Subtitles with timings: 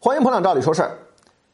[0.00, 0.96] 欢迎捧场，照理说事儿。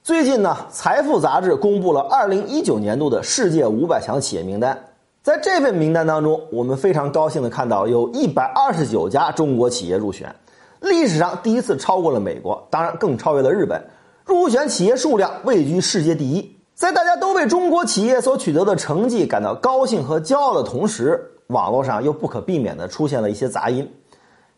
[0.03, 4.79] 最近呢，财富杂志公布了二零一九年度的世界五百强企业名单。
[5.23, 10.37] 在这份名单当中，我们非常高兴的看到有一百二十九家中国企业入选，
[10.83, 13.83] 历史上第一次超过了美国，当然更超越了日本。
[14.27, 16.55] 入选企业数量位居世界第一。
[16.75, 23.91] 在大家都为中国企业所取得的成绩感到高兴和骄傲的同时，网络上又不可避免的出现了一些杂音。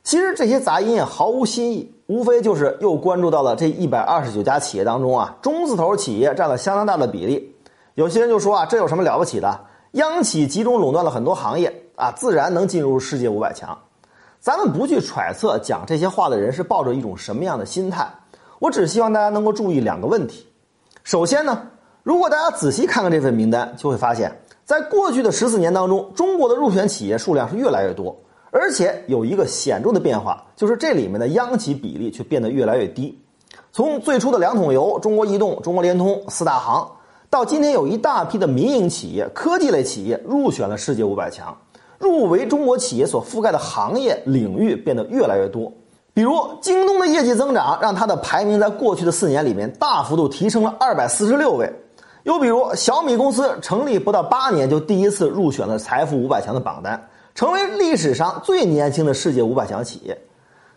[0.06, 7.52] 其实这些杂音也毫无新意，无非就是又关注到了这一百二十九家企业当中啊，中字头企业占了相当大的比例。
[7.94, 9.60] 有些人就说啊，这有什么了不起的？
[9.94, 13.76] 央企集中垄断了很多行业啊，自然能进入世界五百强。
[14.38, 18.08] 咱们不去揣测讲这些话的人是抱着一种什么样的心态，
[18.60, 20.46] 我只希望大家能够注意两个问题。
[21.02, 21.66] 首先呢，
[22.04, 24.30] 如果大家仔细看看这份名单，就会发现，
[24.64, 28.16] 在过去的十四年当中，中国的入选企业数量是越来越多。
[28.58, 33.16] 而且有一个显著的变化，就是这里面的央企比例却变得越来越低。
[33.70, 36.90] 从最初的两桶油、中国移动、中国联通四大行，
[37.28, 41.54] 到今天有一大批的民营企业、科技类企业入选了世界五百强，
[41.98, 45.70] 入围中国企业所覆盖的行业领域变得越来越多。
[46.14, 46.32] 比如
[46.62, 51.70] 京东的业绩增长，让它的排名在过去的四年里面大幅度提升了二百四十六位。
[52.22, 57.06] 又比如小米公司成立不到八年，就第一次入选了财富五百强的榜单。
[57.36, 60.18] 成为历史上最年轻的世界五百强企业。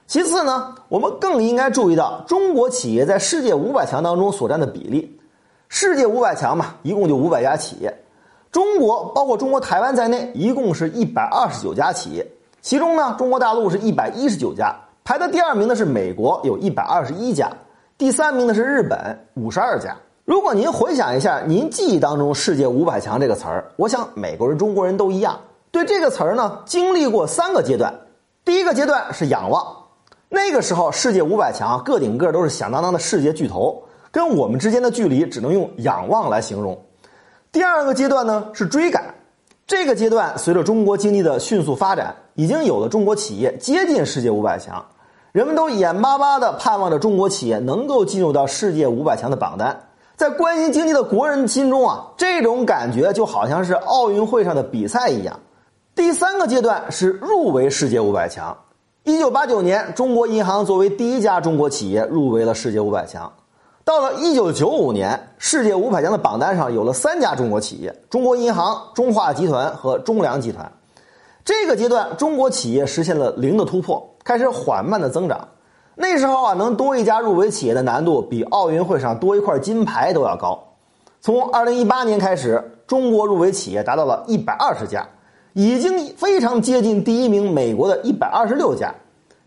[0.06, 5.18] 其次呢，我们更应该注意到中国企业在世界五百强当中所占的比例。
[5.70, 7.96] 世界五百强嘛，一共就五百家企业，
[8.52, 12.28] 中国包括中国台湾在内，一共是一百二十九家企业。
[12.60, 17.48] 其中呢，中国大陆是一百一十九家，排在第二名的是美国，有一百二十一家；
[17.98, 19.96] 第三名的是日本，五十二家。
[20.26, 25.40] 如果您回想一下您记忆当中“世界五百强”这个词儿，我想美国人、中国人都一样。
[25.72, 27.94] 对这个词儿呢，经历过三个阶段。
[28.44, 29.64] 第一个阶段是仰望，
[30.28, 36.80] 那个时候世界五百强个顶个都是响当当的世界巨头，跟我们之间的距离只能用仰望来形容。
[37.52, 39.14] 第二个阶段呢是追赶，
[39.68, 44.84] 这个阶段随着中国经济的迅速发展，已经有了中国企业接近世界五百强，
[45.32, 49.80] 人们都眼巴巴的盼望着中国企业能够进入到世界五百强的榜单。
[50.16, 55.40] 在关心经济的国人心中啊，这种感觉就好像是奥运会上的比赛一样。
[55.96, 58.56] 第三个阶段是入围世界五百强。
[59.04, 63.32] 一九八九年，中国银行作为第一家中国企业入围了世界五百强。
[63.84, 70.72] 到了一九九五年，世界五百强的榜单上有了三家中国企业：中国银行、中化集团和中粮集团。
[71.44, 75.48] 这个阶段，中国企业实现了零的突破，开始缓慢的增长。
[75.96, 80.58] 那时候啊，能多一家入围企业的难度比奥运会上多一块金牌都要高。
[81.20, 85.06] 从二零一八年开始，中国入围企业达到了一百二十家。
[85.54, 88.94] 已经非常接近第一名美国的一百二十六家，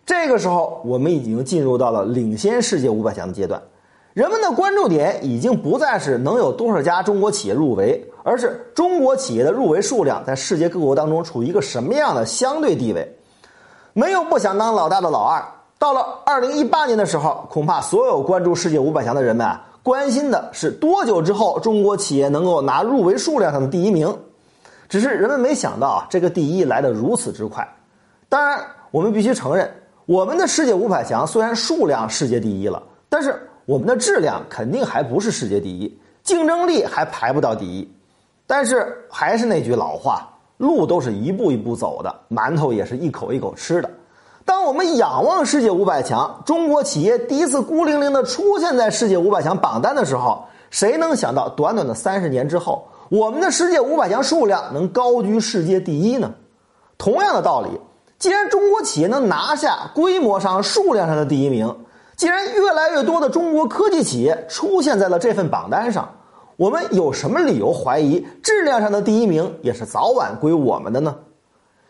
[0.05, 3.63] 这个时候我们已经进入到了领先世界五百强的阶段，
[4.13, 13.17] 人们的关注点已经不再是能有多少家中国企业入围，而是中国企业的入围数量在世界各国当中处于一个什么样的相对地位。
[13.93, 15.41] 没有不想当老大的老二，
[15.79, 24.13] 到了二零一八年的时候，恐怕所有关注世界五百强的人们啊，关心的是多久之后中国企业能够拿入围数量上的第一名。
[24.93, 27.67] 只是人们没想到啊，这个第一来得如此之快。
[28.29, 29.67] 当然，我们必须承认，
[30.05, 37.91] 我们的世界五百强虽然数量世界第一了，但是我们的质量肯定还不是世界第一，竞争力还排不到第一。
[38.47, 43.89] 但是还是那句老话，路都是一步一步走的，馒头也是一口一口吃的。
[44.45, 52.87] 当我们仰望世界五百强，中国企业第一次孤零零的出现在世界五百强榜单的时候，谁能想到，短短的三十年之后？
[53.13, 56.33] 我们的世界五百强数量能高居世界第一呢？
[56.97, 57.69] 同样的道理，
[58.19, 61.77] 既然中国企业能拿下规模上、数量上的第一名，
[62.17, 66.11] 既然越来越多的中国科技企业出现在了这份榜单上，
[66.57, 71.15] 我们有什么理由怀疑质量上的第一名也是早晚归我们的呢？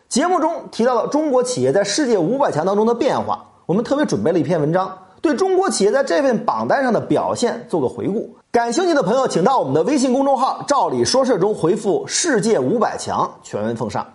[0.09, 4.97] 节目中提到了中国企业在世界五百强当中的变化，我们特别准备了一篇文章。
[5.21, 14.05] 对中国企业在这份榜单上的表现做个回顾，感兴趣的朋友请到我们的微信公众号“照理说事”中回复“世界五百强”，全文奉上。